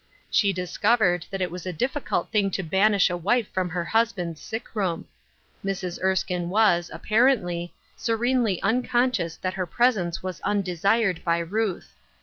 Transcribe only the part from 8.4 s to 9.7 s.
unconscious that her